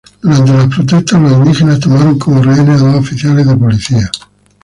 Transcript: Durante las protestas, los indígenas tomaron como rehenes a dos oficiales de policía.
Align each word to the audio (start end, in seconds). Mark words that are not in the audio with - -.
Durante 0.23 0.51
las 0.53 0.73
protestas, 0.75 1.21
los 1.21 1.31
indígenas 1.33 1.79
tomaron 1.79 2.17
como 2.17 2.41
rehenes 2.41 2.81
a 2.81 2.85
dos 2.87 3.01
oficiales 3.05 3.45
de 3.47 3.55
policía. 3.55 4.09